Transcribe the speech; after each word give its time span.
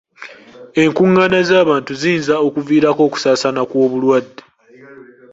Enkungaana 0.81 1.39
z'abantu 1.49 1.91
ziyinza 2.01 2.33
okuviirako 2.47 3.01
okusaasaana 3.07 3.61
kw'obulwadde. 3.69 4.43